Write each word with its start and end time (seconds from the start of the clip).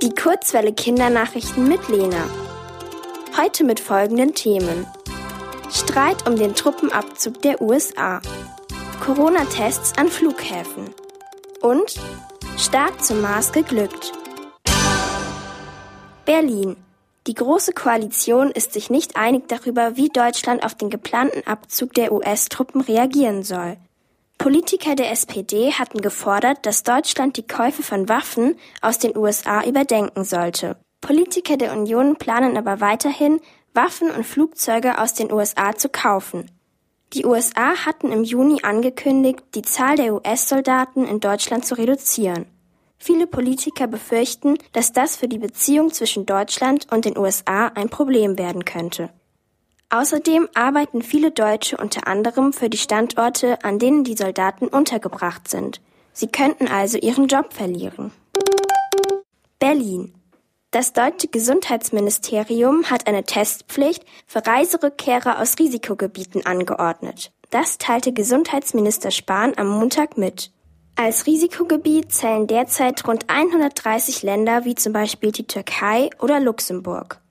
Die 0.00 0.14
Kurzwelle 0.14 0.72
Kindernachrichten 0.72 1.66
mit 1.66 1.88
Lena. 1.88 2.24
Heute 3.36 3.64
mit 3.64 3.80
folgenden 3.80 4.32
Themen. 4.32 4.86
Streit 5.72 6.28
um 6.28 6.36
den 6.36 6.54
Truppenabzug 6.54 7.42
der 7.42 7.60
USA. 7.60 8.20
Corona-Tests 9.04 9.98
an 9.98 10.06
Flughäfen. 10.06 10.94
Und 11.62 12.00
Start 12.56 13.04
zum 13.04 13.20
Mars 13.22 13.50
geglückt. 13.50 14.12
Berlin. 16.24 16.76
Die 17.26 17.34
Große 17.34 17.72
Koalition 17.72 18.52
ist 18.52 18.74
sich 18.74 18.90
nicht 18.90 19.16
einig 19.16 19.48
darüber, 19.48 19.96
wie 19.96 20.10
Deutschland 20.10 20.64
auf 20.64 20.76
den 20.76 20.90
geplanten 20.90 21.44
Abzug 21.44 21.92
der 21.94 22.12
US-Truppen 22.12 22.82
reagieren 22.82 23.42
soll. 23.42 23.76
Politiker 24.38 24.94
der 24.94 25.10
SPD 25.10 25.72
hatten 25.72 26.00
gefordert, 26.00 26.64
dass 26.64 26.84
Deutschland 26.84 27.36
die 27.36 27.46
Käufe 27.46 27.82
von 27.82 28.08
Waffen 28.08 28.56
aus 28.80 29.00
den 29.00 29.16
USA 29.16 29.64
überdenken 29.64 30.24
sollte. 30.24 30.76
Politiker 31.00 31.56
der 31.56 31.72
Union 31.76 32.16
planen 32.16 32.56
aber 32.56 32.80
weiterhin, 32.80 33.40
Waffen 33.74 34.10
und 34.10 34.24
Flugzeuge 34.24 34.98
aus 34.98 35.14
den 35.14 35.32
USA 35.32 35.74
zu 35.74 35.88
kaufen. 35.88 36.50
Die 37.14 37.24
USA 37.24 37.84
hatten 37.84 38.12
im 38.12 38.22
Juni 38.22 38.60
angekündigt, 38.62 39.40
die 39.54 39.62
Zahl 39.62 39.96
der 39.96 40.14
US-Soldaten 40.14 41.06
in 41.06 41.20
Deutschland 41.20 41.66
zu 41.66 41.76
reduzieren. 41.76 42.46
Viele 42.98 43.26
Politiker 43.26 43.86
befürchten, 43.86 44.58
dass 44.72 44.92
das 44.92 45.16
für 45.16 45.28
die 45.28 45.38
Beziehung 45.38 45.92
zwischen 45.92 46.26
Deutschland 46.26 46.86
und 46.92 47.04
den 47.04 47.16
USA 47.16 47.68
ein 47.68 47.88
Problem 47.88 48.38
werden 48.38 48.64
könnte. 48.64 49.10
Außerdem 49.90 50.48
arbeiten 50.52 51.00
viele 51.00 51.30
Deutsche 51.30 51.78
unter 51.78 52.06
anderem 52.06 52.52
für 52.52 52.68
die 52.68 52.76
Standorte, 52.76 53.64
an 53.64 53.78
denen 53.78 54.04
die 54.04 54.16
Soldaten 54.16 54.68
untergebracht 54.68 55.48
sind. 55.48 55.80
Sie 56.12 56.26
könnten 56.26 56.68
also 56.68 56.98
ihren 56.98 57.26
Job 57.26 57.54
verlieren. 57.54 58.12
Berlin. 59.58 60.14
Das 60.70 60.92
deutsche 60.92 61.28
Gesundheitsministerium 61.28 62.90
hat 62.90 63.06
eine 63.06 63.24
Testpflicht 63.24 64.04
für 64.26 64.46
Reiserückkehrer 64.46 65.40
aus 65.40 65.58
Risikogebieten 65.58 66.44
angeordnet. 66.44 67.32
Das 67.48 67.78
teilte 67.78 68.12
Gesundheitsminister 68.12 69.10
Spahn 69.10 69.54
am 69.56 69.68
Montag 69.68 70.18
mit. 70.18 70.52
Als 70.96 71.26
Risikogebiet 71.26 72.12
zählen 72.12 72.46
derzeit 72.46 73.08
rund 73.08 73.30
130 73.30 74.22
Länder 74.22 74.66
wie 74.66 74.74
zum 74.74 74.92
Beispiel 74.92 75.32
die 75.32 75.46
Türkei 75.46 76.10
oder 76.20 76.40
Luxemburg. 76.40 77.22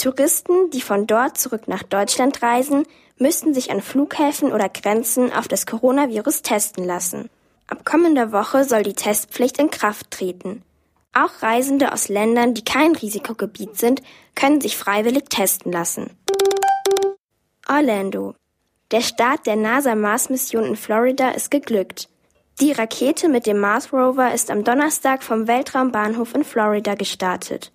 Touristen, 0.00 0.70
die 0.70 0.80
von 0.80 1.06
dort 1.06 1.36
zurück 1.36 1.68
nach 1.68 1.82
Deutschland 1.82 2.42
reisen, 2.42 2.86
müssten 3.18 3.52
sich 3.52 3.70
an 3.70 3.82
Flughäfen 3.82 4.50
oder 4.50 4.68
Grenzen 4.68 5.30
auf 5.32 5.46
das 5.46 5.66
Coronavirus 5.66 6.42
testen 6.42 6.84
lassen. 6.84 7.28
Ab 7.66 7.84
kommender 7.84 8.32
Woche 8.32 8.64
soll 8.64 8.82
die 8.82 8.94
Testpflicht 8.94 9.58
in 9.58 9.70
Kraft 9.70 10.10
treten. 10.10 10.62
Auch 11.12 11.42
Reisende 11.42 11.92
aus 11.92 12.08
Ländern, 12.08 12.54
die 12.54 12.64
kein 12.64 12.96
Risikogebiet 12.96 13.76
sind, 13.76 14.00
können 14.34 14.60
sich 14.60 14.76
freiwillig 14.76 15.28
testen 15.28 15.70
lassen. 15.70 16.10
Orlando. 17.68 18.34
Der 18.92 19.02
Start 19.02 19.46
der 19.46 19.56
NASA-Mars-Mission 19.56 20.64
in 20.64 20.76
Florida 20.76 21.30
ist 21.30 21.50
geglückt. 21.50 22.08
Die 22.60 22.72
Rakete 22.72 23.28
mit 23.28 23.46
dem 23.46 23.58
Mars 23.58 23.92
Rover 23.92 24.32
ist 24.32 24.50
am 24.50 24.64
Donnerstag 24.64 25.22
vom 25.22 25.46
Weltraumbahnhof 25.46 26.34
in 26.34 26.44
Florida 26.44 26.94
gestartet. 26.94 27.70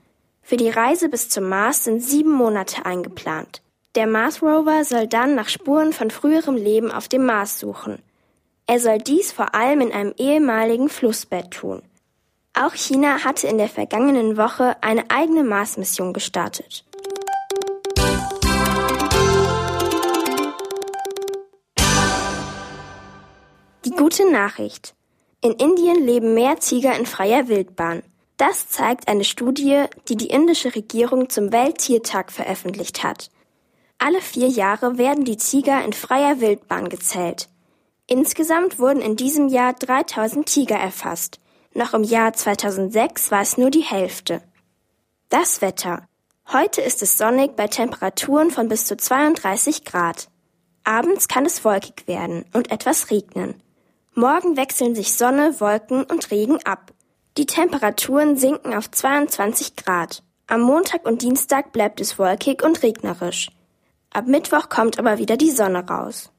Für 0.48 0.58
die 0.58 0.70
Reise 0.70 1.10
bis 1.10 1.28
zum 1.28 1.50
Mars 1.50 1.86
sind 1.86 2.02
sieben 2.02 2.32
Monate 2.32 2.86
eingeplant. 2.86 3.64
Der 3.96 4.06
Mars 4.06 4.44
Rover 4.44 4.84
soll 4.84 5.08
dann 5.08 5.34
nach 5.34 5.50
Spuren 5.50 5.92
von 5.92 6.12
früherem 6.12 6.56
Leben 6.56 6.92
auf 6.92 7.08
dem 7.08 7.26
Mars 7.26 7.60
suchen. 7.60 7.98
Er 8.68 8.80
soll 8.80 9.00
dies 9.00 9.32
vor 9.32 9.56
allem 9.56 9.82
in 9.82 9.92
einem 9.92 10.14
ehemaligen 10.20 10.88
Flussbett 10.88 11.50
tun. 11.50 11.82
Auch 12.54 12.76
China 12.76 13.24
hatte 13.24 13.48
in 13.48 13.58
der 13.58 13.70
vergangenen 13.70 14.38
Woche 14.38 14.76
eine 14.82 15.10
eigene 15.10 15.44
Mars-Mission 15.44 16.14
gestartet. 16.14 16.86
Die 23.84 23.96
gute 23.98 24.32
Nachricht. 24.32 24.94
In 25.42 25.54
Indien 25.54 26.06
leben 26.06 26.36
mehr 26.36 26.60
Tiger 26.60 26.96
in 26.96 27.08
freier 27.08 27.48
Wildbahn. 27.48 28.04
Das 28.38 28.68
zeigt 28.68 29.08
eine 29.08 29.24
Studie, 29.24 29.86
die 30.10 30.18
die 30.18 30.28
indische 30.28 30.76
Regierung 30.76 31.30
zum 31.30 31.52
Welttiertag 31.52 32.32
veröffentlicht 32.32 33.04
hat. 33.04 33.30
Alle 33.98 34.22
vier 34.22 34.48
Jahre 34.48 34.98
werden 34.98 35.24
die 35.24 35.38
Tiger 35.38 35.84
in 35.86 35.94
freier 35.94 36.42
Wildbahn 36.42 36.90
gezählt. 36.90 37.48
Insgesamt 38.08 38.78
wurden 38.78 39.02
in 39.02 39.16
diesem 39.16 39.48
Jahr 39.48 39.74
3000 39.74 40.46
Tiger 40.46 40.76
erfasst. 40.76 41.40
Noch 41.74 41.94
im 41.94 42.04
Jahr 42.04 42.34
2006 42.34 43.32
war 43.32 43.42
es 43.42 43.58
nur 43.58 43.70
die 43.70 43.82
Hälfte. 43.82 44.42
Das 45.30 45.62
Wetter. 45.62 46.08
Heute 46.52 46.82
ist 46.82 47.02
es 47.02 47.18
sonnig 47.18 47.56
bei 47.56 47.68
Temperaturen 47.68 48.52
von 48.52 48.68
bis 48.68 48.86
zu 48.86 48.96
32 48.96 49.84
Grad. 49.86 50.30
Abends 50.84 51.28
kann 51.28 51.46
es 51.46 51.66
wolkig 51.66 52.08
werden 52.08 52.46
und 52.54 52.72
etwas 52.72 53.10
regnen. 53.10 53.62
Morgen 54.14 54.56
wechseln 54.56 54.94
sich 54.94 55.14
Sonne, 55.14 55.60
Wolken 55.60 56.04
und 56.04 56.30
Regen 56.32 56.64
ab. 56.64 56.94
Die 57.38 57.46
Temperaturen 57.46 58.38
sinken 58.38 58.74
auf 58.74 58.90
22 58.90 59.76
Grad. 59.76 60.24
Am 60.48 60.62
Montag 60.62 61.06
und 61.06 61.22
Dienstag 61.22 61.74
bleibt 61.74 62.00
es 62.00 62.18
wolkig 62.18 62.64
und 62.64 62.82
regnerisch. 62.82 63.50
Ab 64.10 64.28
Mittwoch 64.28 64.70
kommt 64.70 65.00
aber 65.00 65.18
wieder 65.18 65.36
die 65.36 65.52
Sonne 65.52 65.86
raus. 65.86 66.32